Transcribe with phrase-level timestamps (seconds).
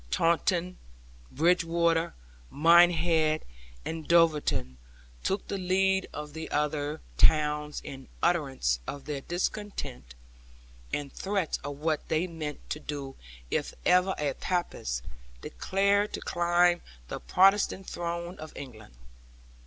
[0.09, 0.79] Taunton,
[1.31, 2.15] Bridgwater,
[2.49, 3.45] Minehead,
[3.85, 4.77] and Dulverton
[5.23, 10.15] took the lead of the other towns in utterance of their discontent,
[10.91, 13.15] and threats of what they meant to do
[13.51, 15.03] if ever a Papist
[15.41, 18.95] dared to climb the Protestant throne of England.